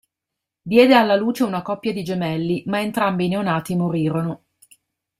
[0.63, 4.45] Diede alla luce una coppia di gemelli, ma entrambi i neonati morirono.